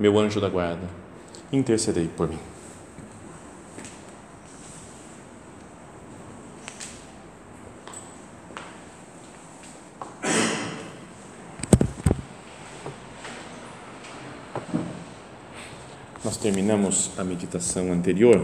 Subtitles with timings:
[0.00, 0.88] meu anjo da guarda,
[1.52, 2.38] intercedei por mim.
[16.24, 18.42] Nós terminamos a meditação anterior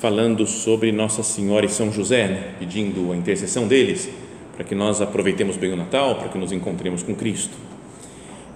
[0.00, 2.54] falando sobre Nossa Senhora e São José, né?
[2.58, 4.10] pedindo a intercessão deles
[4.56, 7.73] para que nós aproveitemos bem o Natal, para que nos encontremos com Cristo.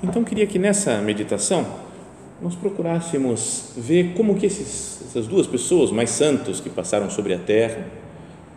[0.03, 1.67] Então, queria que nessa meditação
[2.41, 7.39] nós procurássemos ver como que esses, essas duas pessoas mais santos que passaram sobre a
[7.39, 7.85] terra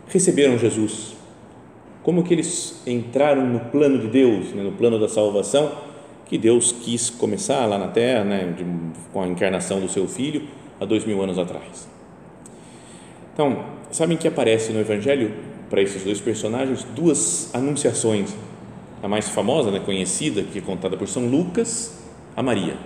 [0.08, 1.16] receberam Jesus,
[2.02, 5.72] como que eles entraram no plano de Deus, né, no plano da salvação
[6.26, 8.64] que Deus quis começar lá na terra, né, de,
[9.12, 10.44] com a encarnação do seu Filho
[10.80, 11.88] há dois mil anos atrás.
[13.34, 15.32] Então, sabem que aparece no Evangelho
[15.68, 18.34] para esses dois personagens duas anunciações
[19.02, 21.98] a mais famosa, né, conhecida, que é contada por São Lucas,
[22.36, 22.76] a Maria.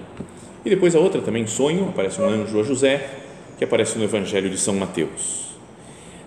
[0.64, 3.08] E depois a outra também, sonho, aparece um anjo a José,
[3.58, 5.56] que aparece no Evangelho de São Mateus.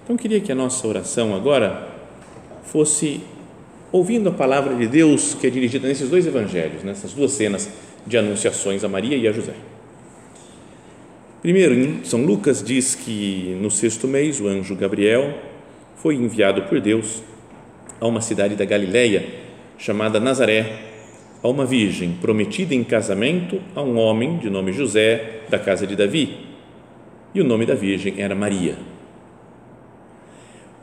[0.03, 1.89] Então queria que a nossa oração agora
[2.63, 3.21] fosse
[3.91, 7.69] ouvindo a palavra de Deus que é dirigida nesses dois evangelhos, nessas duas cenas
[8.05, 9.53] de anunciações a Maria e a José.
[11.41, 15.33] Primeiro, São Lucas diz que no sexto mês o anjo Gabriel
[15.97, 17.23] foi enviado por Deus
[17.99, 19.48] a uma cidade da Galileia
[19.79, 20.89] chamada Nazaré,
[21.41, 25.95] a uma virgem prometida em casamento a um homem de nome José, da casa de
[25.95, 26.47] Davi.
[27.33, 28.77] E o nome da virgem era Maria.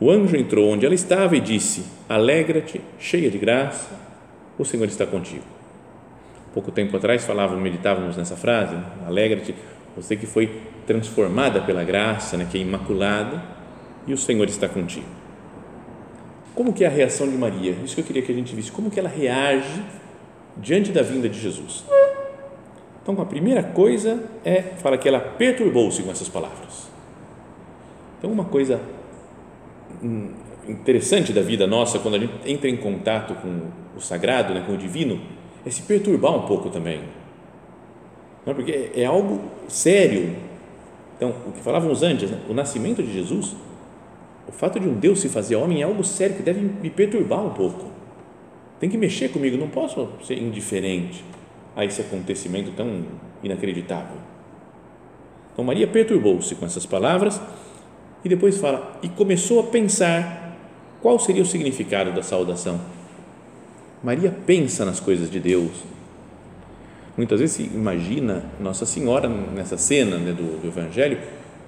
[0.01, 3.89] O anjo entrou onde ela estava e disse: Alegra-te, cheia de graça,
[4.59, 5.45] o Senhor está contigo.
[6.55, 8.85] Pouco tempo atrás falávamos, meditávamos nessa frase: né?
[9.07, 9.55] Alegra-te,
[9.95, 13.43] você que foi transformada pela graça, né, que é imaculada,
[14.07, 15.26] e o Senhor está contigo.
[16.57, 17.77] Como que é a reação de Maria?
[17.85, 18.73] Isso que eu queria que a gente visse.
[18.73, 19.85] Como que ela reage
[20.57, 21.85] diante da vinda de Jesus?
[23.03, 26.89] Então, a primeira coisa é, fala que ela perturbou-se com essas palavras.
[28.19, 28.81] Então, uma coisa
[30.03, 30.31] hum,
[30.67, 33.61] interessante da vida nossa, quando a gente entra em contato com
[33.95, 35.21] o sagrado, né, com o divino,
[35.65, 37.03] é se perturbar um pouco também.
[38.47, 40.35] Não, porque é algo sério.
[41.17, 43.55] Então, o que falávamos antes, né, o nascimento de Jesus
[44.49, 47.45] o fato de um Deus se fazer homem é algo sério que deve me perturbar
[47.45, 47.87] um pouco.
[48.79, 51.25] Tem que mexer comigo, não posso ser indiferente
[51.75, 53.05] a esse acontecimento tão
[53.43, 54.17] inacreditável.
[55.53, 57.41] Então Maria perturbou-se com essas palavras
[58.25, 60.57] e depois fala e começou a pensar
[61.01, 62.81] qual seria o significado da saudação.
[64.03, 65.71] Maria pensa nas coisas de Deus.
[67.17, 71.19] Muitas vezes se imagina Nossa Senhora nessa cena né, do, do Evangelho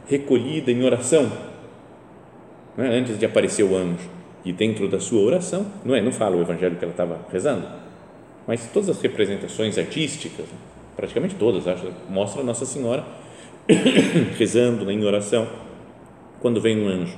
[0.06, 1.30] recolhida em oração
[2.78, 4.08] né, antes de aparecer o anjo,
[4.44, 7.66] e dentro da sua oração, não é, não fala o evangelho que ela estava rezando,
[8.46, 10.46] mas todas as representações artísticas,
[10.96, 13.04] praticamente todas, acho, mostram Nossa Senhora
[14.38, 15.48] rezando né, em oração
[16.40, 17.16] quando vem um anjo.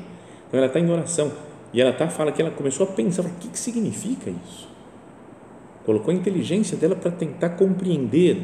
[0.49, 1.31] Então ela está em oração
[1.75, 4.67] e ela tá fala que ela começou a pensar, o que, que significa isso?
[5.85, 8.39] Colocou a inteligência dela para tentar compreender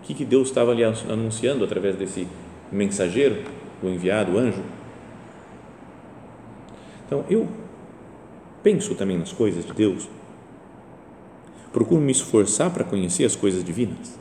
[0.00, 2.26] o que, que Deus estava ali anunciando através desse
[2.72, 3.42] mensageiro,
[3.82, 4.62] o enviado, o anjo
[7.06, 7.46] então, eu
[8.62, 10.08] penso também nas coisas de Deus,
[11.72, 14.18] procuro me esforçar para conhecer as coisas divinas,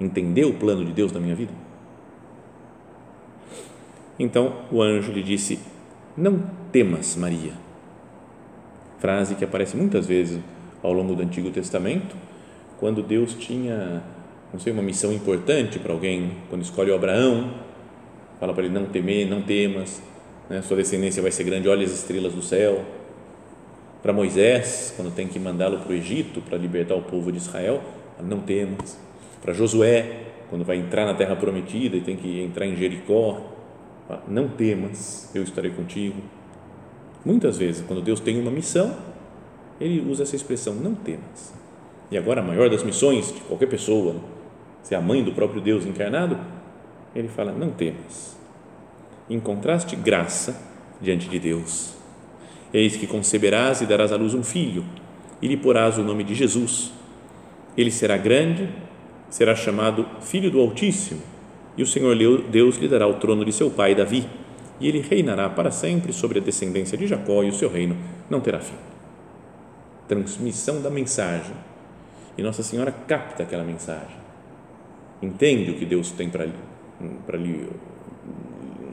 [0.00, 1.52] entender o plano de Deus na minha vida.
[4.18, 5.58] Então o anjo lhe disse:
[6.16, 7.52] Não temas, Maria.
[8.98, 10.40] Frase que aparece muitas vezes
[10.82, 12.14] ao longo do Antigo Testamento,
[12.78, 14.02] quando Deus tinha,
[14.52, 17.54] não sei, uma missão importante para alguém, quando escolhe o Abraão,
[18.38, 20.00] fala para ele: Não temer, não temas
[20.48, 20.62] né?
[20.62, 22.84] sua descendência vai ser grande, olha as estrelas do céu.
[24.02, 27.82] Para Moisés, quando tem que mandá-lo para o Egito para libertar o povo de Israel,
[28.20, 28.98] não temas.
[29.40, 30.20] Para Josué,
[30.50, 33.40] quando vai entrar na terra prometida e tem que entrar em Jericó,
[34.28, 36.20] não temas, eu estarei contigo.
[37.24, 38.94] Muitas vezes, quando Deus tem uma missão,
[39.80, 41.54] ele usa essa expressão, não temas.
[42.10, 44.16] E agora, a maior das missões de qualquer pessoa,
[44.82, 46.38] ser a mãe do próprio Deus encarnado,
[47.14, 48.43] ele fala, não temas
[49.28, 50.60] encontraste graça
[51.00, 51.94] diante de Deus.
[52.72, 54.84] Eis que conceberás e darás à luz um filho,
[55.40, 56.92] e lhe porás o nome de Jesus.
[57.76, 58.68] Ele será grande
[59.34, 61.20] será chamado Filho do Altíssimo,
[61.76, 62.16] e o Senhor
[62.48, 64.24] Deus lhe dará o trono de seu pai Davi,
[64.78, 67.96] e ele reinará para sempre sobre a descendência de Jacó, e o seu reino
[68.30, 68.76] não terá fim.
[70.06, 71.56] Transmissão da mensagem.
[72.38, 74.16] E Nossa Senhora capta aquela mensagem,
[75.20, 76.54] entende o que Deus tem para lhe,
[77.26, 77.68] para lhe,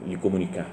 [0.06, 0.66] lhe comunicar.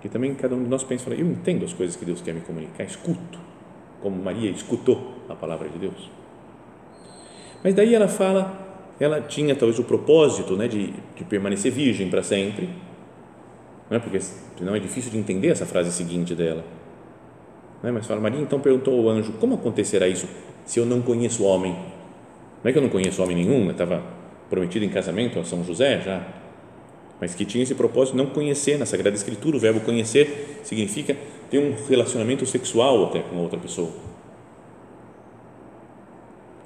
[0.00, 2.40] Que também cada um de nós pensa, eu entendo as coisas que Deus quer me
[2.40, 3.38] comunicar, escuto,
[4.00, 6.10] como Maria escutou a palavra de Deus.
[7.62, 12.22] Mas daí ela fala, ela tinha talvez o propósito né, de, de permanecer virgem para
[12.22, 12.68] sempre,
[13.88, 14.00] não é?
[14.00, 16.64] porque senão é difícil de entender essa frase seguinte dela.
[17.84, 17.90] É?
[17.90, 20.28] Mas fala, Maria então perguntou ao anjo: como acontecerá isso
[20.64, 21.72] se eu não conheço homem?
[22.62, 24.02] Não é que eu não conheço homem nenhum, eu estava
[24.48, 26.26] prometido em casamento a São José já,
[27.22, 29.56] mas que tinha esse propósito de não conhecer na Sagrada Escritura.
[29.56, 31.16] O verbo conhecer significa
[31.48, 33.92] ter um relacionamento sexual até com outra pessoa.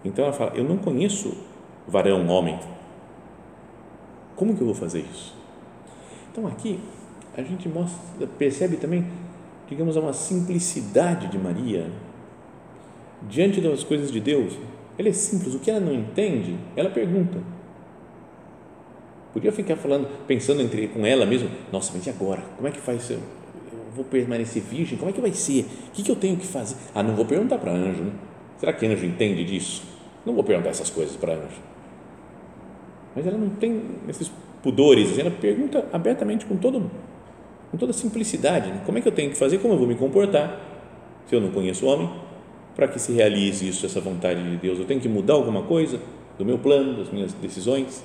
[0.03, 1.37] Então ela fala: Eu não conheço
[1.87, 2.59] varão, homem.
[4.35, 5.35] Como que eu vou fazer isso?
[6.33, 6.81] Então aqui
[7.37, 9.07] a gente mostra, percebe também,
[9.69, 11.91] digamos, uma simplicidade de Maria
[13.29, 14.55] diante das coisas de Deus.
[14.97, 17.56] Ela é simples, o que ela não entende, ela pergunta.
[19.37, 22.41] Podia ficar falando, pensando entre com ela mesmo, nossa, mas e agora?
[22.57, 23.11] Como é que faz?
[23.11, 23.21] Eu
[23.95, 24.97] vou permanecer virgem?
[24.97, 25.67] Como é que vai ser?
[25.89, 26.75] O que, eu tenho que fazer?
[26.95, 28.13] Ah, não vou perguntar para anjo, né?
[28.57, 29.83] Será que anjo entende disso?
[30.25, 31.61] Não vou perguntar essas coisas para anjo.
[33.15, 36.91] Mas ela não tem esses pudores, assim, ela pergunta abertamente com, todo,
[37.71, 38.81] com toda simplicidade: né?
[38.87, 40.59] como é que eu tenho que fazer, como eu vou me comportar
[41.27, 42.11] se eu não conheço o homem,
[42.75, 44.79] para que se realize isso, essa vontade de Deus?
[44.79, 46.01] Eu tenho que mudar alguma coisa
[46.39, 48.03] do meu plano, das minhas decisões?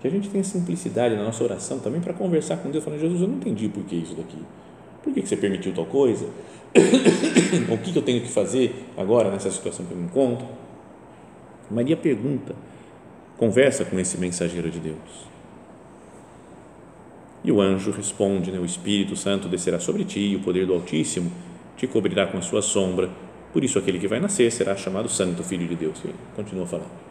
[0.00, 3.20] Que a gente tenha simplicidade na nossa oração também para conversar com Deus, falando: Jesus,
[3.20, 4.38] eu não entendi por que isso daqui.
[5.02, 6.26] Por que você permitiu tal coisa?
[7.72, 10.46] o que eu tenho que fazer agora nessa situação que eu me encontro?
[11.70, 12.54] Maria pergunta,
[13.36, 15.28] conversa com esse mensageiro de Deus.
[17.42, 20.74] E o anjo responde: né, O Espírito Santo descerá sobre ti e o poder do
[20.74, 21.30] Altíssimo
[21.76, 23.08] te cobrirá com a sua sombra.
[23.52, 25.98] Por isso, aquele que vai nascer será chamado Santo Filho de Deus.
[26.04, 27.07] Ele continua falando.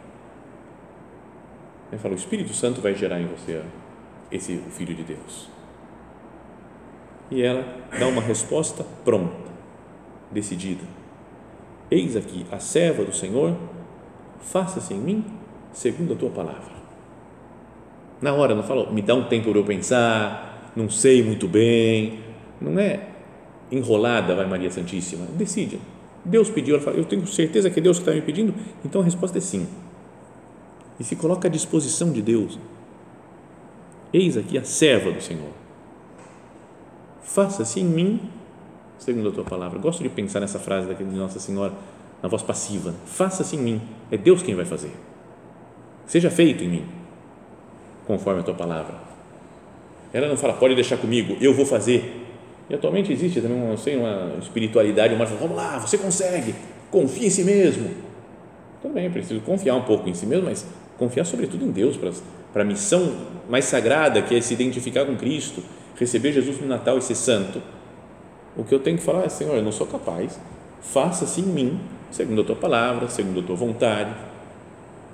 [1.90, 3.62] Ele fala: O Espírito Santo vai gerar em você
[4.30, 5.48] esse Filho de Deus.
[7.30, 7.64] E ela
[7.98, 9.48] dá uma resposta pronta
[10.30, 10.82] decidida.
[11.90, 13.56] Eis aqui a serva do Senhor,
[14.40, 15.24] faça-se em mim
[15.72, 16.78] segundo a tua palavra.
[18.20, 22.20] Na hora não falou, me dá um tempo para eu pensar, não sei muito bem,
[22.60, 23.06] não é
[23.70, 25.78] enrolada, vai Maria Santíssima, decide.
[26.24, 29.00] Deus pediu, ela fala, eu tenho certeza que é Deus que está me pedindo, então
[29.00, 29.66] a resposta é sim.
[30.98, 32.58] E se coloca à disposição de Deus.
[34.12, 35.50] Eis aqui a serva do Senhor.
[37.22, 38.20] Faça-se em mim
[38.98, 39.78] segundo a tua palavra.
[39.78, 41.72] Gosto de pensar nessa frase de Nossa Senhora,
[42.22, 43.80] na voz passiva: faça-se em mim,
[44.10, 44.92] é Deus quem vai fazer.
[46.06, 46.84] Seja feito em mim,
[48.06, 48.94] conforme a tua palavra.
[50.12, 52.24] Ela não fala, pode deixar comigo, eu vou fazer.
[52.68, 56.54] E atualmente existe também uma, sei, uma espiritualidade humana, vamos lá, você consegue,
[56.90, 57.90] confia em si mesmo.
[58.82, 60.66] Também é preciso confiar um pouco em si mesmo, mas
[60.98, 63.14] confiar sobretudo em Deus para, a missão
[63.48, 65.62] mais sagrada que é se identificar com Cristo,
[65.96, 67.62] receber Jesus no Natal e ser santo
[68.58, 70.38] o que eu tenho que falar é, Senhor, eu não sou capaz,
[70.82, 74.12] faça-se em mim, segundo a tua palavra, segundo a tua vontade.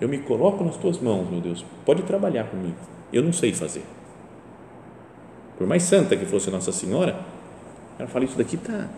[0.00, 2.76] Eu me coloco nas tuas mãos, meu Deus, pode trabalhar comigo.
[3.12, 3.84] Eu não sei fazer.
[5.58, 7.20] Por mais santa que fosse Nossa Senhora,
[7.98, 8.88] ela fala: Isso daqui está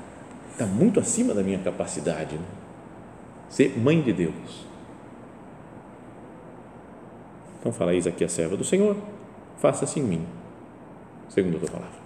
[0.56, 2.36] tá muito acima da minha capacidade.
[2.36, 2.44] Né?
[3.48, 4.64] Ser mãe de Deus.
[7.66, 8.96] Então fala: Eis aqui a serva do Senhor,
[9.58, 10.24] faça-se em mim,
[11.28, 11.98] segundo a tua palavra.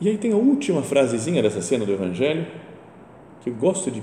[0.00, 2.46] E aí tem a última frasezinha dessa cena do Evangelho,
[3.40, 4.00] que eu gosto de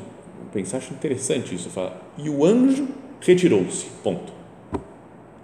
[0.51, 1.69] pensar, acho interessante isso.
[1.69, 2.85] Fala, e o anjo
[3.21, 4.33] retirou-se, ponto.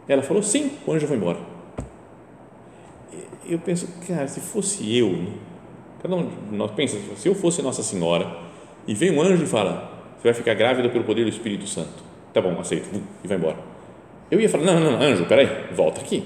[0.10, 1.40] Ela falou, sim, o anjo foi embora.
[3.46, 5.32] Eu penso, cara, se fosse eu, né?
[6.02, 8.40] cada um de nós pensa, se eu fosse Nossa Senhora,
[8.86, 12.04] e vem um anjo e fala, você vai ficar grávida pelo poder do Espírito Santo.
[12.34, 12.90] Tá bom, aceito,
[13.24, 13.71] e vai embora.
[14.32, 16.24] Eu ia falar, não, não, não, anjo, peraí, volta aqui.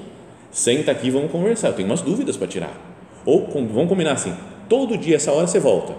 [0.52, 2.96] Senta aqui, vamos conversar, eu tenho umas dúvidas para tirar
[3.26, 4.34] ou vamos combinar assim:
[4.70, 5.94] todo dia, essa hora você volta,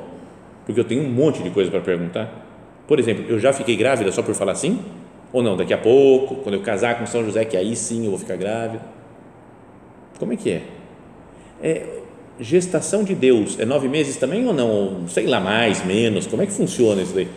[0.64, 2.44] porque eu tenho um monte de coisa para perguntar.
[2.86, 4.78] Por exemplo, eu já fiquei grávida só por falar assim?
[5.32, 8.10] Ou não, daqui a pouco, quando eu casar com São José, que aí sim eu
[8.10, 8.80] vou ficar grávida.
[10.18, 10.62] Como é que é?
[11.60, 11.86] é
[12.38, 15.08] gestação de Deus é nove meses também ou não?
[15.08, 16.26] Sei lá, mais, menos?
[16.26, 17.28] Como é que funciona isso daí?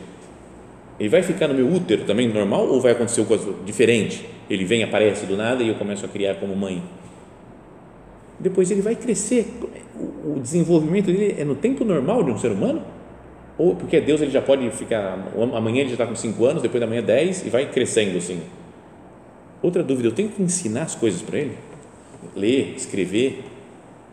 [1.00, 4.28] Ele vai ficar no meu útero também normal ou vai acontecer coisa diferente?
[4.50, 6.84] Ele vem, aparece do nada e eu começo a criar como mãe?
[8.40, 9.46] depois ele vai crescer.
[10.24, 12.82] O desenvolvimento dele é no tempo normal de um ser humano?
[13.58, 16.80] Ou porque Deus ele já pode ficar, amanhã ele já está com 5 anos, depois
[16.80, 18.42] da manhã 10 e vai crescendo assim.
[19.62, 21.58] Outra dúvida, eu tenho que ensinar as coisas para ele?
[22.34, 23.44] Ler, escrever?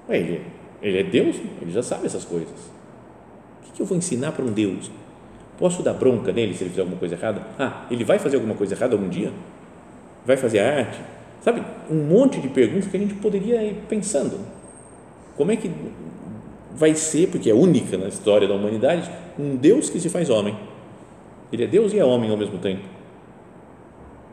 [0.09, 0.41] Ué, ele,
[0.83, 2.49] ele é Deus, ele já sabe essas coisas.
[2.49, 4.91] O que, que eu vou ensinar para um Deus?
[5.59, 7.43] Posso dar bronca nele se ele fizer alguma coisa errada?
[7.59, 9.33] Ah, ele vai fazer alguma coisa errada algum dia?
[10.25, 10.99] Vai fazer arte?
[11.41, 14.39] Sabe, um monte de perguntas que a gente poderia ir pensando.
[15.37, 15.71] Como é que
[16.75, 20.57] vai ser, porque é única na história da humanidade, um Deus que se faz homem.
[21.53, 22.83] Ele é Deus e é homem ao mesmo tempo.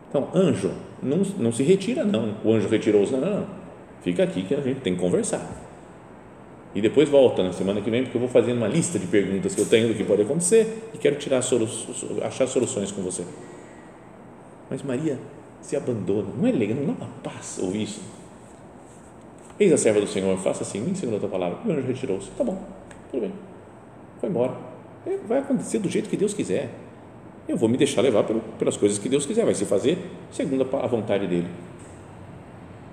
[0.10, 2.36] Então, anjo, não, não se retira, não.
[2.44, 3.48] O anjo retirou-se, não, não, não.
[4.02, 5.63] Fica aqui que a gente tem que conversar.
[6.76, 9.54] E depois volta na semana que vem, porque eu vou fazendo uma lista de perguntas
[9.54, 11.68] que eu tenho do que pode acontecer e quero tirar solu
[12.24, 13.24] achar soluções com você.
[14.70, 15.20] Mas Maria
[15.62, 16.30] se abandona.
[16.36, 18.02] Não é legal, não dá uma paz isso.
[19.60, 21.60] Eis a serva do Senhor, faça assim, me segundo a tua palavra.
[21.64, 22.32] E o anjo retirou-se.
[22.32, 22.60] Tá bom,
[23.12, 23.32] tudo bem.
[24.20, 24.54] Foi embora.
[25.06, 26.70] É, vai acontecer do jeito que Deus quiser.
[27.48, 28.24] Eu vou me deixar levar
[28.58, 29.46] pelas coisas que Deus quiser.
[29.46, 29.98] Vai se fazer
[30.32, 31.48] segundo a vontade dele.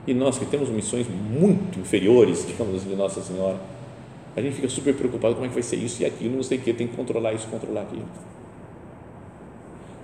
[0.06, 3.58] E nós que temos missões muito inferiores, digamos assim, de Nossa Senhora,
[4.36, 6.58] a gente fica super preocupado como é que vai ser isso e aquilo, não sei
[6.58, 8.04] o que, tem que controlar isso, controlar aquilo.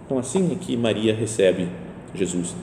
[0.04, 1.68] Então, assim é que Maria recebe
[2.14, 2.54] Jesus.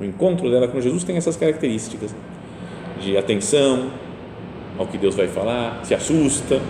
[0.00, 2.14] O encontro dela com Jesus tem essas características
[3.00, 3.90] de atenção
[4.78, 6.60] ao que Deus vai falar, se assusta,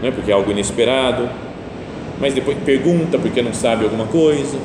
[0.00, 1.28] não é porque é algo inesperado,
[2.20, 4.58] mas depois pergunta porque não sabe alguma coisa,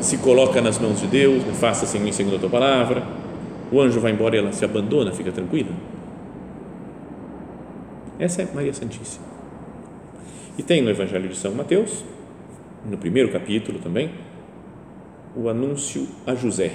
[0.00, 3.02] se coloca nas mãos de Deus, faça-se em mim segundo a tua palavra.
[3.70, 5.70] O anjo vai embora e ela se abandona, fica tranquila.
[8.18, 9.26] Essa é Maria Santíssima.
[10.56, 12.04] E tem no Evangelho de São Mateus,
[12.84, 14.10] no primeiro capítulo também,
[15.36, 16.72] o anúncio a José.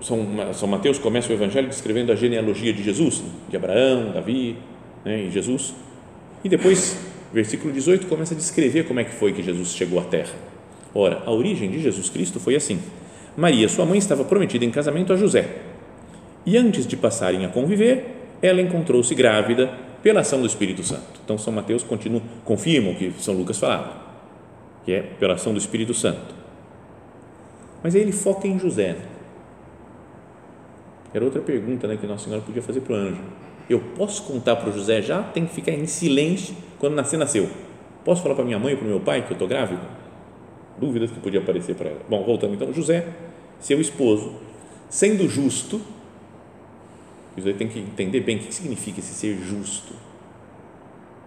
[0.00, 4.56] São, São Mateus começa o Evangelho descrevendo a genealogia de Jesus, de Abraão, Davi
[5.04, 5.74] né, e Jesus.
[6.44, 10.04] E depois, versículo 18, começa a descrever como é que foi que Jesus chegou à
[10.04, 10.34] Terra.
[10.94, 12.80] Ora, a origem de Jesus Cristo foi assim.
[13.36, 15.46] Maria, sua mãe, estava prometida em casamento a José.
[16.44, 19.70] E antes de passarem a conviver, ela encontrou-se grávida
[20.02, 21.20] pela ação do Espírito Santo.
[21.24, 23.96] Então, São Mateus continua, confirma o que São Lucas falava,
[24.84, 26.34] que é pela ação do Espírito Santo.
[27.82, 28.96] Mas aí ele foca em José.
[31.12, 33.20] Era outra pergunta né, que Nossa Senhora podia fazer para o anjo.
[33.68, 35.22] Eu posso contar para o José já?
[35.22, 37.48] Tem que ficar em silêncio quando nascer, nasceu.
[38.04, 39.82] Posso falar para minha mãe ou para meu pai que eu estou grávida?
[40.78, 42.00] Dúvidas que podia aparecer para ela.
[42.08, 43.06] Bom, voltando então, José,
[43.58, 44.34] seu esposo,
[44.88, 45.80] sendo justo,
[47.36, 49.92] José tem que entender bem o que significa esse ser justo.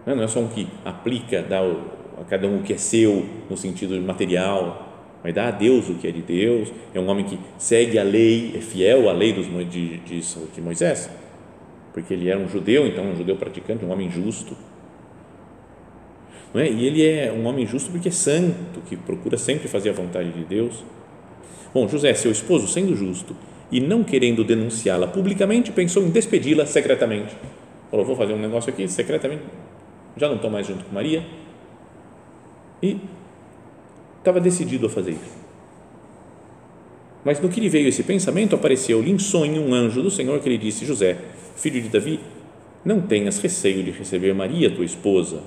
[0.06, 3.56] Não é só um que aplica, dá a cada um o que é seu no
[3.56, 4.88] sentido material,
[5.22, 6.72] mas dá a Deus o que é de Deus.
[6.94, 10.60] É um homem que segue a lei, é fiel à lei dos, de, de, de
[10.60, 11.10] Moisés,
[11.92, 14.56] porque ele era um judeu, então um judeu praticante, um homem justo.
[16.52, 16.68] Não é?
[16.68, 20.30] E ele é um homem justo porque é santo, que procura sempre fazer a vontade
[20.32, 20.84] de Deus.
[21.72, 23.36] Bom, José, seu esposo, sendo justo
[23.70, 27.36] e não querendo denunciá-la publicamente, pensou em despedi-la secretamente.
[27.90, 29.42] Falou: vou fazer um negócio aqui secretamente,
[30.16, 31.24] já não estou mais junto com Maria.
[32.82, 32.98] E
[34.18, 35.40] estava decidido a fazer isso.
[37.24, 40.48] Mas no que lhe veio esse pensamento, apareceu-lhe em sonho um anjo do Senhor que
[40.48, 41.16] lhe disse: José,
[41.54, 42.18] filho de Davi,
[42.84, 45.42] não tenhas receio de receber Maria, tua esposa.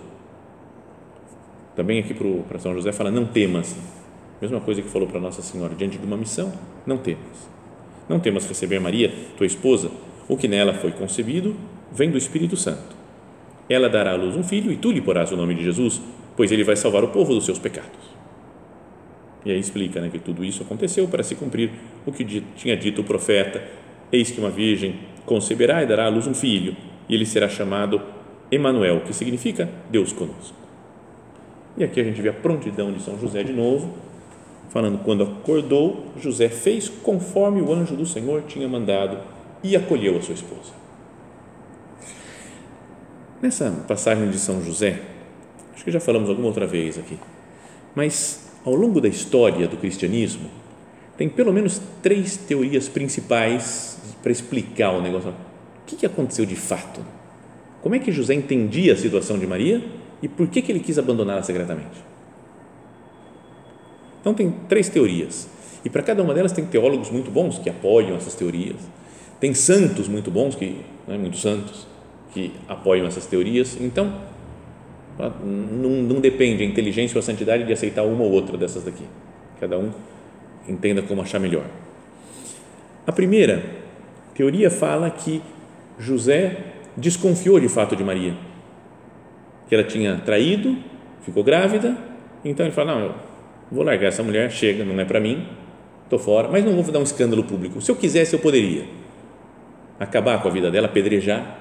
[1.75, 2.13] Também aqui
[2.47, 3.75] para São José fala: não temas.
[4.41, 6.51] Mesma coisa que falou para Nossa Senhora, diante de uma missão,
[6.85, 7.49] não temas.
[8.09, 9.89] Não temas receber Maria, tua esposa,
[10.27, 11.55] o que nela foi concebido
[11.91, 12.95] vem do Espírito Santo.
[13.69, 16.01] Ela dará à luz um filho e tu lhe porás o nome de Jesus,
[16.35, 18.13] pois ele vai salvar o povo dos seus pecados.
[19.45, 21.71] E aí explica né, que tudo isso aconteceu para se cumprir
[22.05, 22.25] o que
[22.55, 23.63] tinha dito o profeta:
[24.11, 26.75] Eis que uma virgem conceberá e dará à luz um filho,
[27.07, 28.01] e ele será chamado
[28.51, 30.62] Emanuel, que significa Deus conosco.
[31.75, 33.93] E aqui a gente vê a prontidão de São José de novo,
[34.69, 39.17] falando: quando acordou, José fez conforme o anjo do Senhor tinha mandado
[39.63, 40.73] e acolheu a sua esposa.
[43.41, 45.01] Nessa passagem de São José,
[45.73, 47.17] acho que já falamos alguma outra vez aqui,
[47.95, 50.49] mas ao longo da história do cristianismo,
[51.17, 55.29] tem pelo menos três teorias principais para explicar o negócio.
[55.29, 55.33] O
[55.85, 57.01] que aconteceu de fato?
[57.81, 59.83] Como é que José entendia a situação de Maria
[60.23, 62.01] e por que, que ele quis abandoná-la secretamente?
[64.21, 65.49] Então, tem três teorias.
[65.83, 68.77] E para cada uma delas tem teólogos muito bons que apoiam essas teorias.
[69.37, 71.85] Tem santos muito bons, que, né, muitos santos,
[72.33, 73.77] que apoiam essas teorias.
[73.81, 74.13] Então,
[75.43, 79.03] não, não depende a inteligência ou a santidade de aceitar uma ou outra dessas daqui.
[79.59, 79.91] Cada um
[80.69, 81.65] entenda como achar melhor.
[83.05, 83.61] A primeira
[84.33, 85.41] teoria fala que
[85.99, 86.63] José
[86.95, 88.33] desconfiou de fato de Maria,
[89.73, 90.77] que ela tinha traído,
[91.21, 91.97] ficou grávida,
[92.45, 93.15] então ele fala: Não, eu
[93.71, 95.47] vou largar essa mulher, chega, não é para mim,
[96.03, 97.81] estou fora, mas não vou dar um escândalo público.
[97.81, 98.85] Se eu quisesse, eu poderia
[99.99, 101.59] acabar com a vida dela, apedrejar.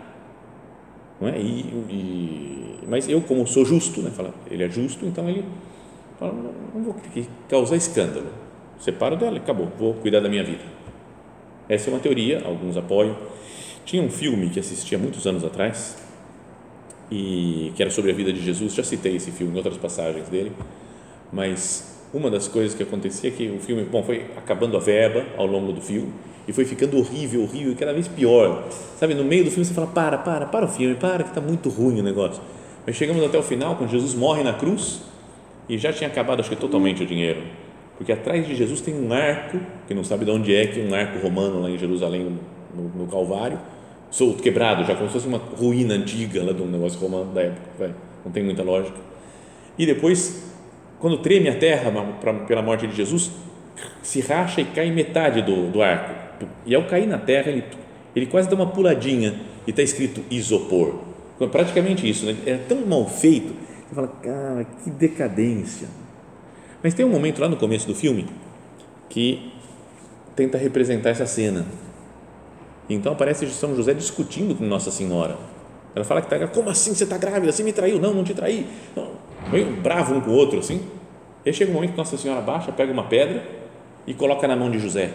[1.20, 1.38] Não é?
[1.38, 5.44] E, e, mas eu, como sou justo, né, fala, ele é justo, então ele
[6.18, 6.34] fala:
[6.74, 6.96] Não, vou
[7.48, 8.26] causar escândalo,
[8.78, 10.64] separo dela acabou, vou cuidar da minha vida.
[11.66, 13.16] Essa é uma teoria, alguns apoiam.
[13.86, 16.01] Tinha um filme que assisti há muitos anos atrás,
[17.12, 18.74] e que era sobre a vida de Jesus.
[18.74, 20.50] Já citei esse filme em outras passagens dele,
[21.30, 25.26] mas uma das coisas que acontecia é que o filme, bom, foi acabando a verba
[25.36, 26.10] ao longo do filme
[26.48, 28.66] e foi ficando horrível, horrível, cada vez pior.
[28.98, 31.40] Sabe, no meio do filme você fala: para, para, para o filme, para, que está
[31.40, 32.42] muito ruim o negócio.
[32.86, 35.02] Mas chegamos até o final, quando Jesus morre na cruz
[35.68, 37.42] e já tinha acabado, acho que totalmente o dinheiro.
[37.98, 40.84] Porque atrás de Jesus tem um arco, que não sabe de onde é, que é
[40.84, 42.38] um arco romano lá em Jerusalém,
[42.74, 43.58] no, no Calvário,
[44.12, 47.40] solto, quebrado, já como se fosse uma ruína antiga lá de um negócio romano da
[47.40, 48.96] época, vai, não tem muita lógica.
[49.76, 50.52] E depois,
[51.00, 51.90] quando treme a terra
[52.46, 53.32] pela morte de Jesus,
[54.02, 56.14] se racha e cai metade do, do arco.
[56.66, 57.64] E ao cair na terra, ele,
[58.14, 60.94] ele quase dá uma puladinha e está escrito isopor.
[61.50, 62.36] Praticamente isso, né?
[62.46, 63.54] é tão mal feito,
[63.88, 65.88] você fala, cara, que decadência.
[66.82, 68.26] Mas tem um momento lá no começo do filme
[69.08, 69.52] que
[70.36, 71.66] tenta representar essa cena
[72.94, 75.36] então aparece São José discutindo com Nossa Senhora.
[75.94, 77.52] Ela fala que está como assim você está grávida?
[77.52, 77.98] Você me traiu?
[77.98, 78.66] Não, não te traí.
[78.96, 79.10] Não,
[79.50, 80.80] meio bravo um com o outro assim.
[81.44, 83.42] E aí chega um momento que Nossa Senhora baixa, pega uma pedra
[84.06, 85.12] e coloca na mão de José.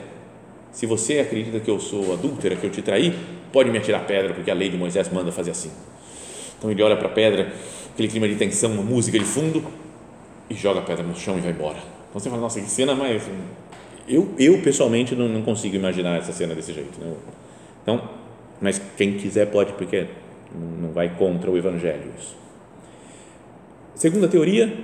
[0.72, 3.18] Se você acredita que eu sou adúltera, que eu te traí,
[3.52, 5.72] pode me atirar pedra, porque a lei de Moisés manda fazer assim.
[6.58, 7.52] Então ele olha para a pedra,
[7.94, 9.64] aquele clima de tensão, uma música de fundo,
[10.50, 11.78] e joga a pedra no chão e vai embora.
[12.10, 13.24] Então você fala, nossa, que cena mais.
[14.08, 17.00] Eu, eu pessoalmente não, não consigo imaginar essa cena desse jeito.
[17.00, 17.14] Né?
[17.88, 18.02] Então,
[18.60, 20.08] mas quem quiser pode, porque
[20.54, 22.12] não vai contra o Evangelho.
[22.20, 22.36] Isso.
[23.96, 24.78] Segunda teoria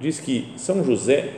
[0.00, 1.34] diz que São José,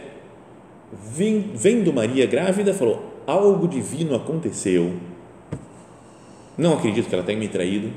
[0.92, 4.92] vendo Maria grávida, falou: algo divino aconteceu.
[6.57, 7.90] Não acredito que ela tenha me traído,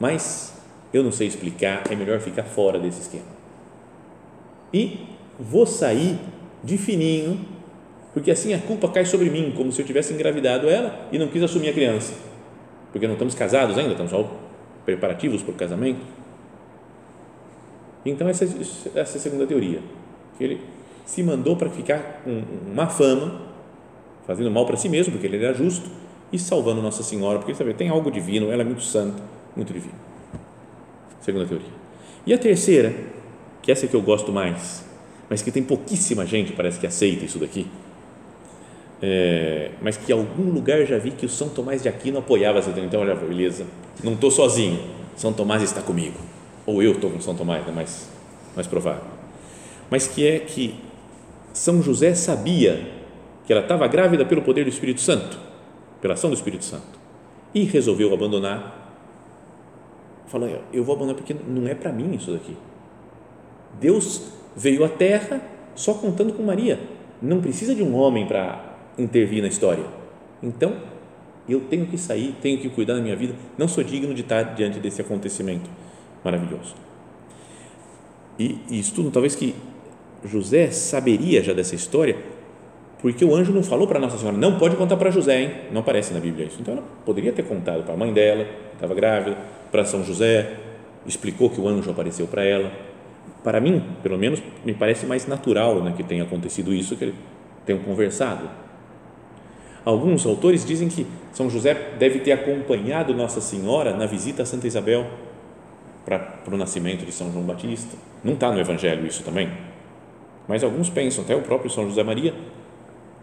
[0.00, 0.58] mas
[0.90, 3.26] eu não sei explicar, é melhor ficar fora desse esquema.
[4.72, 5.00] E
[5.38, 6.18] vou sair
[6.64, 7.44] de fininho,
[8.14, 11.28] porque assim a culpa cai sobre mim, como se eu tivesse engravidado ela e não
[11.28, 12.27] quis assumir a criança
[12.92, 14.30] porque não estamos casados ainda, estamos só
[14.84, 16.00] preparativos para o casamento.
[18.04, 19.80] Então, essa, essa é a segunda teoria.
[20.40, 20.60] Ele
[21.04, 23.42] se mandou para ficar com uma fama,
[24.26, 25.90] fazendo mal para si mesmo, porque ele era justo,
[26.32, 29.22] e salvando Nossa Senhora, porque ele tem algo divino, ela é muito santa,
[29.56, 29.94] muito divina.
[31.20, 31.68] Segunda teoria.
[32.26, 32.94] E a terceira,
[33.62, 34.84] que essa é que eu gosto mais,
[35.28, 37.66] mas que tem pouquíssima gente, parece que aceita isso daqui,
[39.00, 42.58] é, mas que em algum lugar já vi que o São Tomás de Aquino apoiava
[42.58, 43.64] essa Então, olha, beleza,
[44.02, 44.80] não estou sozinho,
[45.16, 46.18] São Tomás está comigo.
[46.66, 48.08] Ou eu estou com São Tomás, é mais,
[48.54, 49.04] mais provável.
[49.90, 50.74] Mas que é que
[51.52, 52.90] São José sabia
[53.46, 55.38] que ela estava grávida pelo poder do Espírito Santo,
[56.02, 56.98] pela ação do Espírito Santo,
[57.54, 58.76] e resolveu abandonar.
[60.26, 62.54] Falou, eu vou abandonar porque não é para mim isso daqui.
[63.80, 65.40] Deus veio à Terra
[65.74, 66.78] só contando com Maria.
[67.22, 68.67] Não precisa de um homem para
[68.98, 69.84] intervir na história.
[70.42, 70.76] Então,
[71.48, 74.42] eu tenho que sair, tenho que cuidar da minha vida, não sou digno de estar
[74.54, 75.70] diante desse acontecimento
[76.22, 76.74] maravilhoso.
[78.38, 79.54] E, e estudo talvez que
[80.24, 82.16] José saberia já dessa história,
[83.00, 85.50] porque o anjo não falou para Nossa Senhora, não pode contar para José, hein?
[85.72, 86.58] não aparece na Bíblia isso.
[86.60, 89.36] Então ela poderia ter contado para a mãe dela, que estava grávida,
[89.70, 90.56] para São José,
[91.06, 92.70] explicou que o anjo apareceu para ela.
[93.42, 97.14] Para mim, pelo menos, me parece mais natural né, que tenha acontecido isso, que eles
[97.64, 98.48] tenham conversado
[99.88, 104.66] Alguns autores dizem que São José deve ter acompanhado Nossa Senhora na visita a Santa
[104.66, 105.06] Isabel
[106.04, 107.96] para, para o nascimento de São João Batista.
[108.22, 109.48] Não está no Evangelho isso também.
[110.46, 112.34] Mas alguns pensam, até o próprio São José Maria,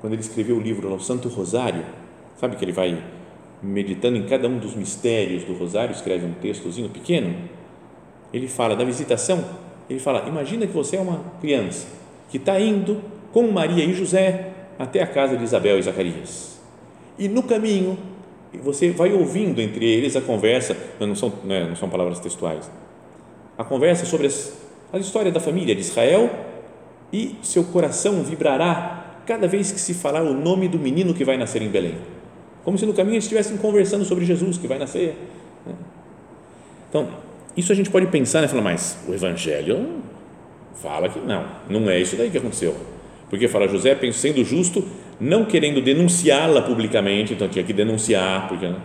[0.01, 1.86] quando ele escreveu o livro O Santo Rosário,
[2.36, 2.97] sabe que ele vai
[3.62, 7.36] meditando em cada um dos mistérios do Rosário, escreve um textozinho pequeno.
[8.34, 9.45] Ele fala da visitação,
[9.88, 11.86] ele fala: imagina que você é uma criança
[12.32, 16.55] que está indo com Maria e José até a casa de Isabel e Zacarias
[17.17, 17.97] e no caminho,
[18.62, 22.69] você vai ouvindo entre eles a conversa, não são, né, não são palavras textuais,
[23.58, 24.54] a conversa sobre as,
[24.91, 26.30] a história da família de Israel
[27.12, 31.38] e seu coração vibrará cada vez que se falar o nome do menino que vai
[31.38, 31.95] nascer em Belém.
[32.63, 35.15] Como se no caminho eles estivessem conversando sobre Jesus que vai nascer.
[35.65, 35.73] Né?
[36.89, 37.08] Então,
[37.56, 38.47] isso a gente pode pensar, né?
[38.47, 40.01] Falar, mas o Evangelho
[40.75, 42.75] fala que não, não é isso daí que aconteceu.
[43.30, 44.84] Porque fala, José, sendo justo,
[45.19, 48.75] não querendo denunciá-la publicamente, então tinha que denunciar, porque, né?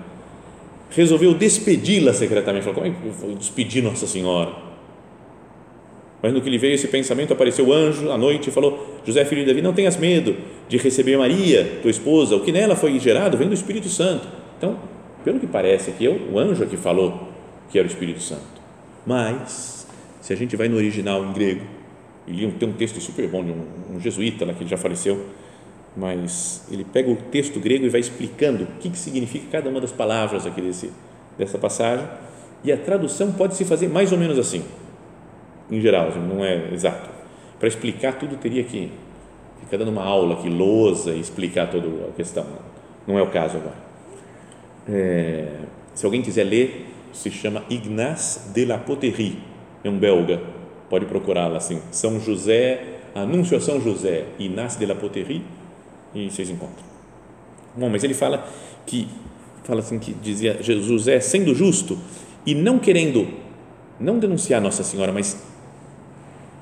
[0.90, 2.64] resolveu despedi-la secretamente.
[2.64, 4.52] Falou: como é que eu vou despedir Nossa Senhora?
[6.22, 9.24] Mas no que lhe veio esse pensamento, apareceu o anjo à noite e falou: José,
[9.24, 10.36] filho de Davi, não tenhas medo
[10.68, 14.28] de receber Maria, tua esposa, o que nela foi gerado vem do Espírito Santo.
[14.58, 14.78] Então,
[15.24, 17.28] pelo que parece aqui, o anjo aqui falou
[17.70, 18.60] que era o Espírito Santo.
[19.06, 19.86] Mas,
[20.20, 21.64] se a gente vai no original em grego,
[22.26, 25.26] e tem um texto super bom de um, um jesuíta lá que já faleceu,
[25.96, 29.80] mas ele pega o texto grego e vai explicando o que, que significa cada uma
[29.80, 30.92] das palavras aqui desse,
[31.36, 32.06] dessa passagem,
[32.62, 34.62] e a tradução pode se fazer mais ou menos assim,
[35.70, 37.08] em geral, não é exato.
[37.58, 38.90] Para explicar tudo teria que
[39.60, 42.44] ficar dando uma aula aqui, lousa, e explicar toda a questão.
[43.06, 43.76] Não é o caso agora.
[44.88, 45.48] É,
[45.94, 49.38] se alguém quiser ler, se chama Ignace de la Poterie,
[49.84, 50.40] é um belga,
[50.88, 55.42] pode procurá-la assim, São José, Anúncio a São José, Ignace de la Poterie,
[56.14, 56.84] e vocês encontram.
[57.76, 58.48] Bom, mas ele fala
[58.86, 59.08] que
[59.64, 61.98] fala assim que dizia José sendo justo
[62.44, 63.28] e não querendo
[63.98, 65.40] não denunciar Nossa Senhora, mas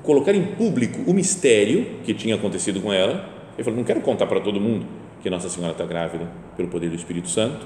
[0.03, 3.29] colocar em público o mistério que tinha acontecido com ela.
[3.55, 4.85] Ele falou: não quero contar para todo mundo
[5.23, 7.65] que Nossa Senhora está grávida pelo poder do Espírito Santo.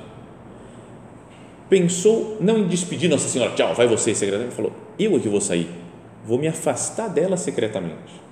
[1.69, 4.50] Pensou não em despedir Nossa Senhora, tchau, vai você secretamente.
[4.50, 5.69] Ele falou: eu é que vou sair,
[6.26, 8.24] vou me afastar dela secretamente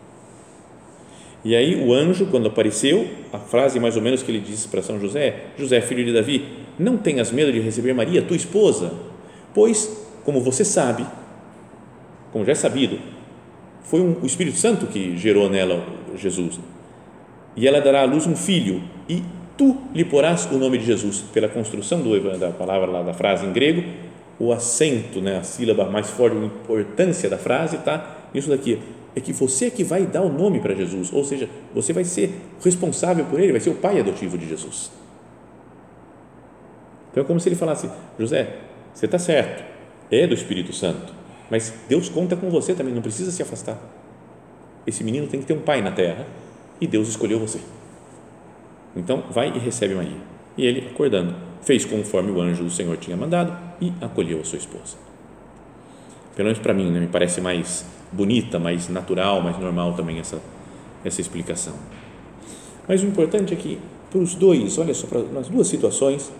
[1.43, 4.81] e aí o anjo, quando apareceu, a frase mais ou menos que ele disse para
[4.81, 6.45] São José, José, filho de Davi,
[6.77, 8.93] não tenhas medo de receber Maria, tua esposa,
[9.53, 11.05] pois, como você sabe,
[12.31, 12.99] como já é sabido,
[13.83, 15.83] foi um, o Espírito Santo que gerou nela
[16.15, 16.59] Jesus.
[17.55, 19.23] E ela dará à luz um filho, e
[19.57, 21.23] tu lhe porás o nome de Jesus.
[21.33, 23.83] Pela construção do, da palavra lá, da frase em grego,
[24.39, 28.79] o acento, né, a sílaba mais forte, a importância da frase está nisso daqui
[29.15, 32.03] é que você é que vai dar o nome para Jesus, ou seja, você vai
[32.03, 34.91] ser responsável por ele, vai ser o pai adotivo de Jesus.
[37.11, 38.57] Então é como se ele falasse: José,
[38.93, 39.63] você está certo,
[40.09, 41.13] é do Espírito Santo,
[41.49, 43.77] mas Deus conta com você também, não precisa se afastar.
[44.87, 46.25] Esse menino tem que ter um pai na terra
[46.79, 47.59] e Deus escolheu você.
[48.95, 50.17] Então vai e recebe Maria.
[50.57, 54.57] E ele, acordando, fez conforme o anjo do Senhor tinha mandado e acolheu a sua
[54.57, 54.97] esposa.
[56.35, 60.41] Pelo menos para mim, né, me parece mais bonita, mais natural, mais normal também essa,
[61.03, 61.73] essa explicação.
[62.87, 66.31] Mas o importante é que, para os dois, olha só, para, nas duas situações,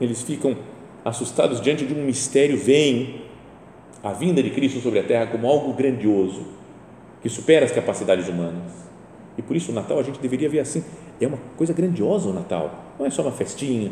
[0.00, 0.56] eles ficam
[1.04, 3.22] assustados diante de um mistério, veem
[4.02, 6.42] a vinda de Cristo sobre a terra como algo grandioso,
[7.22, 8.72] que supera as capacidades humanas.
[9.36, 10.84] E por isso o Natal a gente deveria ver assim,
[11.20, 13.90] é uma coisa grandiosa o Natal, não é só uma festinha,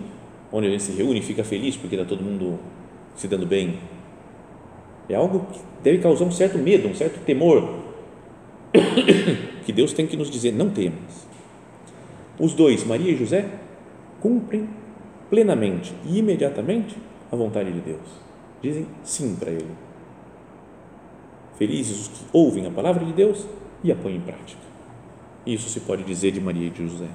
[0.52, 2.58] onde a gente se reúne e fica feliz porque está todo mundo
[3.16, 3.78] se dando bem.
[5.08, 7.80] É algo que deve causar um certo medo, um certo temor,
[9.64, 11.26] que Deus tem que nos dizer: não temas.
[12.38, 13.48] Os dois, Maria e José,
[14.20, 14.68] cumprem
[15.28, 16.96] plenamente e imediatamente
[17.30, 18.22] a vontade de Deus.
[18.62, 19.70] Dizem sim para Ele.
[21.56, 23.46] Felizes os que ouvem a palavra de Deus
[23.84, 24.60] e a põem em prática.
[25.46, 27.08] Isso se pode dizer de Maria e de José.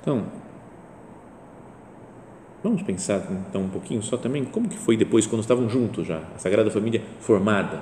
[0.00, 0.26] Então,
[2.66, 6.20] Vamos pensar então um pouquinho só também como que foi depois quando estavam juntos já,
[6.34, 7.80] a Sagrada Família formada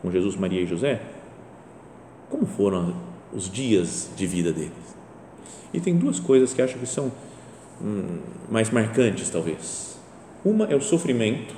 [0.00, 1.02] com Jesus, Maria e José.
[2.30, 2.94] Como foram
[3.34, 4.96] os dias de vida deles?
[5.74, 7.12] E tem duas coisas que acho que são
[7.82, 10.00] hum, mais marcantes talvez.
[10.42, 11.54] Uma é o sofrimento.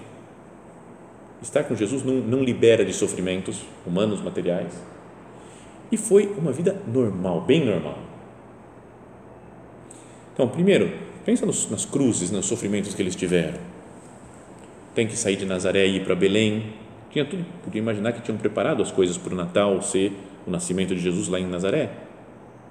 [1.40, 4.72] Estar com Jesus não, não libera de sofrimentos humanos, materiais.
[5.92, 7.98] E foi uma vida normal, bem normal.
[10.34, 13.58] Então, primeiro, Pensa nos, nas cruzes, nos sofrimentos que eles tiveram.
[14.94, 16.72] Tem que sair de Nazaré e ir para Belém.
[17.10, 20.12] Tinha tudo, podia imaginar que tinham preparado as coisas para o Natal ser
[20.46, 21.90] o nascimento de Jesus lá em Nazaré.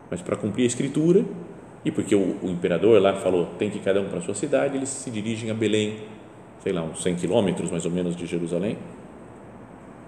[0.10, 1.26] Mas para cumprir a escritura
[1.84, 4.34] e porque o, o imperador lá falou tem que ir cada um para a sua
[4.34, 5.98] cidade, eles se dirigem a Belém,
[6.64, 8.78] sei lá, uns 100 quilômetros mais ou menos de Jerusalém.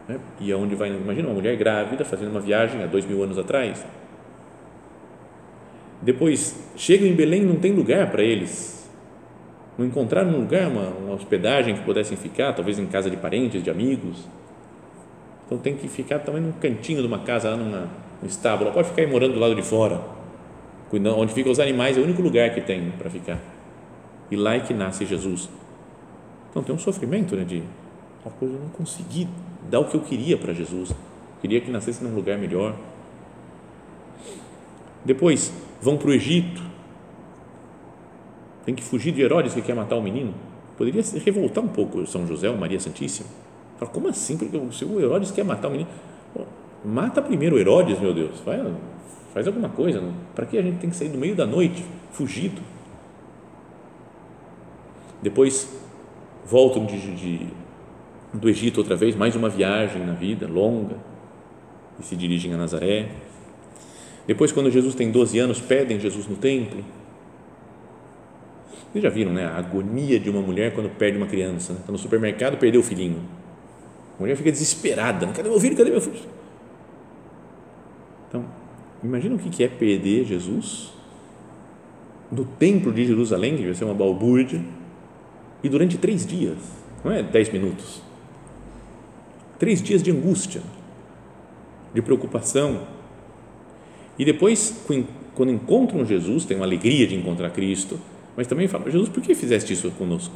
[0.08, 0.22] Né?
[0.40, 3.86] E aonde vai, imagina uma mulher grávida fazendo uma viagem há dois mil anos atrás,
[6.08, 8.89] depois chegam em Belém não tem lugar para eles.
[9.78, 13.62] Não encontraram um lugar, uma, uma hospedagem que pudessem ficar, talvez em casa de parentes,
[13.62, 14.26] de amigos.
[15.46, 17.89] Então tem que ficar também num cantinho de uma casa, lá numa,
[18.22, 18.72] num estábulo.
[18.72, 20.00] Pode ficar aí morando do lado de fora,
[20.93, 23.41] onde ficam os animais, é o único lugar que tem para ficar.
[24.32, 25.50] E lá é que nasce Jesus.
[26.50, 27.43] Então tem um sofrimento, né?
[27.43, 27.62] De
[28.26, 29.28] a coisa eu não consegui
[29.70, 30.96] dar o que eu queria para Jesus.
[31.41, 32.78] Queria que nascesse num lugar melhor.
[35.04, 36.62] Depois, vão para o Egito,
[38.66, 40.34] tem que fugir de Herodes que quer matar o menino.
[40.78, 43.30] Poderia se revoltar um pouco São José ou Maria Santíssima.
[43.78, 44.38] Fala, como assim?
[44.38, 45.90] Porque se o Herodes quer matar o menino,
[46.84, 48.62] mata primeiro o Herodes, meu Deus, faz,
[49.34, 50.04] faz alguma coisa.
[50.36, 52.62] Para que a gente tem que sair no meio da noite, fugido?
[55.22, 55.68] Depois
[56.46, 57.48] voltam de, de,
[58.34, 60.96] do Egito outra vez, mais uma viagem na vida longa,
[62.00, 63.10] e se dirigem a Nazaré.
[64.28, 66.84] Depois, quando Jesus tem 12 anos, pedem Jesus no templo.
[68.92, 71.74] Vocês já viram né, a agonia de uma mulher quando perde uma criança?
[71.74, 73.22] Está no supermercado, perdeu o filhinho.
[74.18, 75.78] A mulher fica desesperada: cadê meu filho?
[75.78, 76.20] Cadê meu filho?
[78.28, 78.46] Então,
[79.02, 80.92] imagina o que é perder Jesus
[82.32, 84.62] no templo de Jerusalém, que vai ser uma balbúrdia,
[85.63, 86.58] e durante três dias,
[87.04, 88.02] não é dez minutos,
[89.58, 90.62] três dias de angústia,
[91.94, 92.97] de preocupação.
[94.18, 94.84] E depois,
[95.36, 98.00] quando encontram Jesus, tem uma alegria de encontrar Cristo,
[98.36, 100.36] mas também falam: Jesus, por que fizeste isso conosco?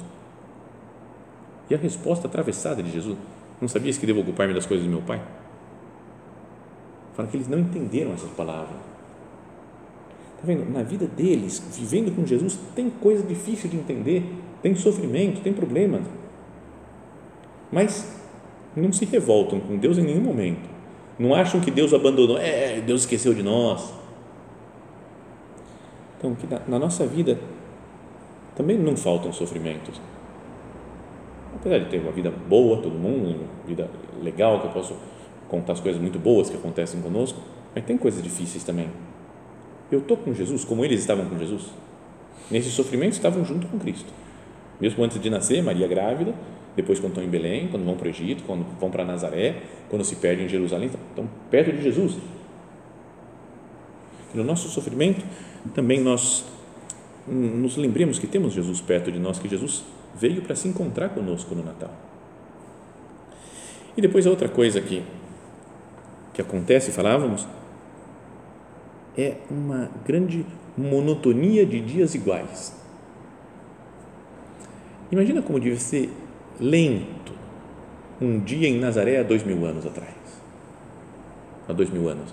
[1.70, 3.18] E a resposta atravessada de Jesus:
[3.60, 5.22] Não sabias que devo ocupar-me das coisas do meu Pai?
[7.14, 8.78] Fala que eles não entenderam essas palavras.
[10.36, 10.70] Está vendo?
[10.72, 14.24] Na vida deles, vivendo com Jesus, tem coisa difícil de entender,
[14.62, 16.02] tem sofrimento, tem problemas.
[17.72, 18.20] Mas
[18.76, 20.70] não se revoltam com Deus em nenhum momento.
[21.22, 23.94] Não acham que Deus abandonou, é, Deus esqueceu de nós.
[26.18, 27.38] Então, que na, na nossa vida
[28.56, 30.02] também não faltam sofrimentos.
[31.54, 33.88] Apesar de ter uma vida boa, todo mundo, uma vida
[34.20, 34.96] legal, que eu posso
[35.48, 37.40] contar as coisas muito boas que acontecem conosco,
[37.76, 38.90] mas tem coisas difíceis também.
[39.92, 41.68] Eu estou com Jesus como eles estavam com Jesus.
[42.50, 44.12] Nesse sofrimento estavam junto com Cristo.
[44.80, 46.34] Mesmo antes de nascer, Maria grávida,
[46.76, 50.04] depois quando estão em Belém, quando vão para o Egito, quando vão para Nazaré, quando
[50.06, 52.18] se perdem em Jerusalém, estão perto de Jesus.
[54.34, 55.26] E no nosso sofrimento,
[55.74, 56.46] também nós
[57.28, 59.84] nos lembremos que temos Jesus perto de nós, que Jesus
[60.16, 61.92] veio para se encontrar conosco no Natal.
[63.96, 65.04] E depois a outra coisa que,
[66.34, 67.46] que acontece, falávamos,
[69.18, 70.46] é uma grande
[70.78, 72.74] monotonia de dias iguais.
[75.12, 76.10] Imagina como deve ser
[76.60, 77.32] lento
[78.22, 80.14] um dia em Nazaré há dois mil anos atrás.
[81.68, 82.30] Há dois mil anos.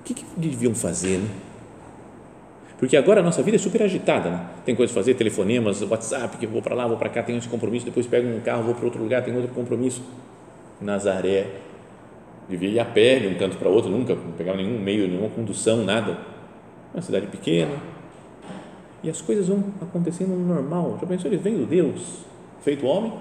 [0.00, 1.28] O que, que deviam fazer, né?
[2.78, 4.46] Porque agora a nossa vida é super agitada, né?
[4.64, 7.48] Tem coisas a fazer, telefonemas, WhatsApp, que vou para lá, vou para cá, tenho esse
[7.48, 10.02] compromisso, depois pego um carro, vou para outro lugar, tenho outro compromisso.
[10.80, 11.46] Nazaré,
[12.50, 16.18] ir a pé de um canto para outro, nunca pegava nenhum meio, nenhuma condução, nada.
[16.92, 17.76] Uma cidade pequena,
[19.02, 20.98] e as coisas vão acontecendo no normal.
[21.00, 21.30] Já pensou?
[21.30, 22.24] Eles vêm do Deus,
[22.62, 23.12] feito homem,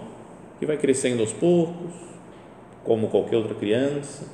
[0.60, 1.92] que vai crescendo aos poucos,
[2.84, 4.26] como qualquer outra criança,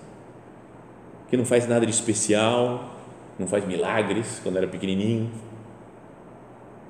[1.29, 2.91] que não faz nada de especial,
[3.39, 5.29] não faz milagres quando era pequenininho.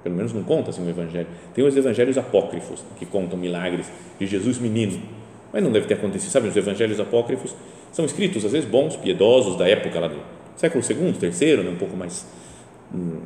[0.04, 1.28] Pelo menos não conta assim o evangelho.
[1.54, 5.00] Tem os evangelhos apócrifos que contam milagres de Jesus menino,
[5.54, 6.32] mas não deve ter acontecido.
[6.32, 7.56] Sabe, os evangelhos apócrifos
[7.92, 10.18] são escritos às vezes bons, piedosos da época lá do
[10.56, 12.26] século segundo, terceiro, né, um pouco mais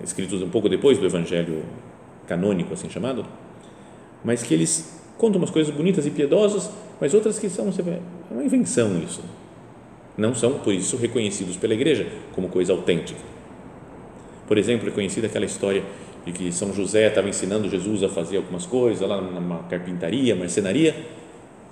[0.03, 1.63] escritos um pouco depois do Evangelho
[2.27, 3.25] canônico, assim chamado,
[4.23, 7.99] mas que eles contam umas coisas bonitas e piedosas, mas outras que são, vê, é
[8.31, 9.21] uma invenção isso.
[10.17, 13.19] Não são, por isso, reconhecidos pela igreja como coisa autêntica.
[14.47, 15.83] Por exemplo, é conhecida aquela história
[16.25, 20.95] de que São José estava ensinando Jesus a fazer algumas coisas lá numa carpintaria, marcenaria,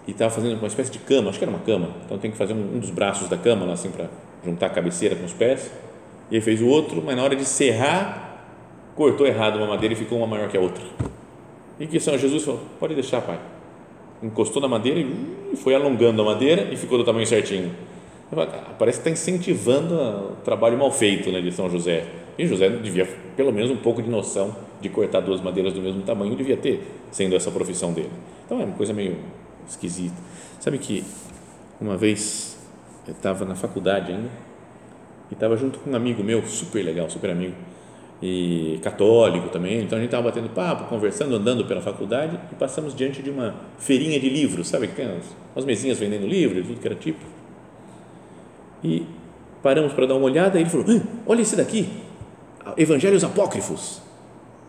[0.07, 2.37] e estava fazendo uma espécie de cama, acho que era uma cama, então tem que
[2.37, 4.09] fazer um, um dos braços da cama, lá, assim, para
[4.43, 5.71] juntar a cabeceira com os pés,
[6.33, 8.41] e fez o outro, mas na hora de serrar,
[8.95, 10.83] cortou errado uma madeira e ficou uma maior que a outra.
[11.79, 13.39] E que São Jesus falou: pode deixar, pai.
[14.21, 17.71] Encostou na madeira e foi alongando a madeira e ficou do tamanho certinho.
[18.79, 22.05] Parece que está incentivando o trabalho mal feito né, de São José.
[22.35, 26.01] E José devia, pelo menos, um pouco de noção de cortar duas madeiras do mesmo
[26.01, 28.09] tamanho, devia ter, sendo essa profissão dele.
[28.45, 29.17] Então é uma coisa meio
[29.69, 30.15] esquisita.
[30.59, 31.03] Sabe que
[31.79, 32.57] uma vez
[33.07, 34.52] eu estava na faculdade ainda
[35.29, 37.55] e estava junto com um amigo meu, super legal, super amigo,
[38.21, 39.81] e católico também.
[39.81, 43.53] Então a gente estava batendo papo, conversando, andando pela faculdade e passamos diante de uma
[43.77, 47.19] feirinha de livros, sabe que tem umas, umas mesinhas vendendo livros, tudo que era tipo.
[48.83, 49.05] E
[49.61, 50.85] paramos para dar uma olhada e ele falou:
[51.25, 51.89] Olha esse daqui,
[52.77, 54.01] Evangelhos Apócrifos.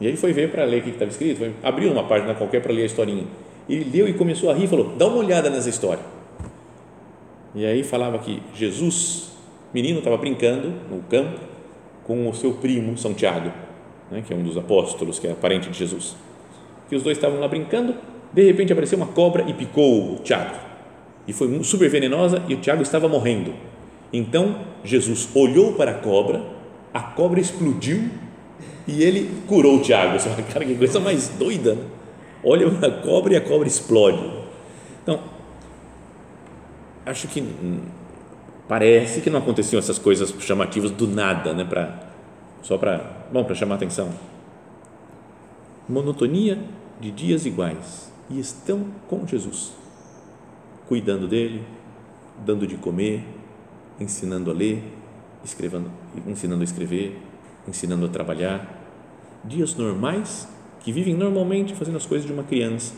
[0.00, 2.60] E aí foi ver para ler o que estava escrito, foi, abriu uma página qualquer
[2.60, 3.24] para ler a historinha.
[3.68, 6.02] Ele leu e começou a rir e falou: Dá uma olhada nessa história.
[7.54, 9.33] E aí falava que Jesus
[9.74, 11.40] menino estava brincando no campo
[12.04, 13.50] com o seu primo São Tiago,
[14.10, 16.16] né, que é um dos apóstolos, que é parente de Jesus.
[16.88, 17.94] Que os dois estavam lá brincando,
[18.32, 20.54] de repente apareceu uma cobra e picou o Tiago.
[21.26, 23.52] E foi super venenosa e o Tiago estava morrendo.
[24.12, 26.42] Então Jesus olhou para a cobra,
[26.92, 28.10] a cobra explodiu
[28.86, 30.18] e ele curou o Tiago.
[30.18, 31.74] Você fala, cara, que coisa mais doida.
[31.74, 31.82] Né?
[32.44, 34.30] Olha para a cobra e a cobra explode.
[35.02, 35.18] Então,
[37.06, 37.42] acho que
[38.68, 42.14] Parece que não aconteciam essas coisas chamativas do nada, né, para
[42.62, 44.10] só para, bom, para chamar atenção.
[45.86, 46.58] Monotonia
[46.98, 49.72] de dias iguais e estão com Jesus,
[50.88, 51.62] cuidando dele,
[52.44, 53.22] dando de comer,
[54.00, 54.82] ensinando a ler,
[55.44, 55.90] escrevendo,
[56.26, 57.20] ensinando a escrever,
[57.68, 58.82] ensinando a trabalhar.
[59.44, 60.48] Dias normais
[60.80, 62.94] que vivem normalmente fazendo as coisas de uma criança,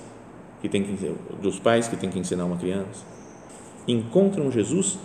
[0.60, 3.04] que tem que dos pais que tem que ensinar uma criança.
[3.88, 4.96] Encontram Jesus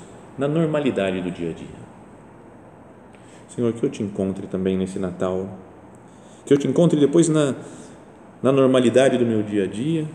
[0.41, 1.67] na normalidade do dia a dia.
[3.47, 5.47] Senhor, que eu te encontre também nesse Natal,
[6.43, 7.53] que eu te encontre depois na,
[8.41, 10.07] na normalidade do meu dia a dia,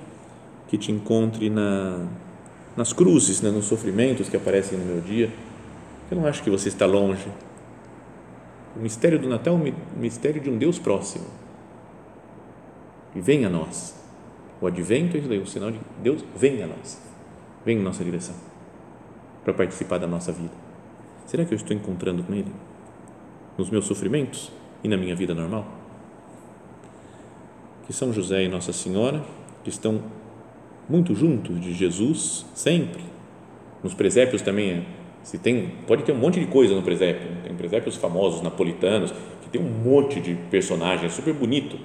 [0.67, 2.09] que te encontre na,
[2.77, 5.31] nas cruzes, né, nos sofrimentos que aparecem no meu dia.
[6.11, 7.29] Eu não acho que você está longe.
[8.75, 11.27] O mistério do Natal é o mistério de um Deus próximo.
[13.15, 13.95] E vem a nós.
[14.61, 17.01] O advento é o sinal de Deus vem a nós.
[17.65, 18.46] Vem em nossa direção
[19.47, 20.51] para participar da nossa vida.
[21.25, 22.51] Será que eu estou encontrando com Ele?
[23.57, 24.51] Nos meus sofrimentos
[24.83, 25.65] e na minha vida normal?
[27.87, 29.23] Que São José e Nossa Senhora,
[29.63, 30.03] que estão
[30.89, 33.05] muito juntos de Jesus, sempre.
[33.85, 34.85] Nos presépios também,
[35.23, 37.29] se tem, pode ter um monte de coisa no presépio.
[37.45, 41.79] Tem presépios famosos, napolitanos, que tem um monte de personagens, super bonito.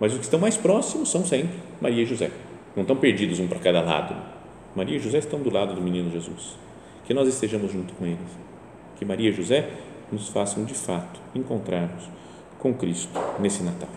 [0.00, 2.32] Mas os que estão mais próximos são sempre Maria e José.
[2.74, 4.16] Não estão perdidos um para cada lado.
[4.74, 6.65] Maria e José estão do lado do menino Jesus
[7.06, 8.18] que nós estejamos junto com eles.
[8.96, 9.70] Que Maria e José
[10.10, 12.08] nos façam de fato encontrarmos
[12.58, 13.88] com Cristo nesse Natal.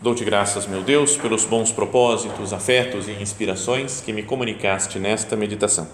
[0.00, 5.88] Dou-te graças, meu Deus, pelos bons propósitos, afetos e inspirações que me comunicaste nesta meditação.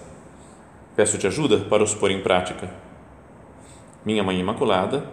[0.97, 2.69] Peço-te ajuda para os pôr em prática.
[4.03, 5.05] Minha Mãe Imaculada,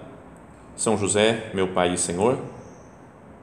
[0.77, 2.39] São José, meu Pai e Senhor,